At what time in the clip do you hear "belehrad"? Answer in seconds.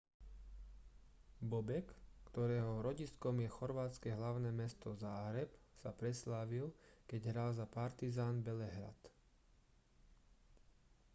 8.47-8.97